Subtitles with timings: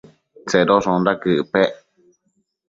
[0.45, 1.71] Tsedoshonda quëc pec?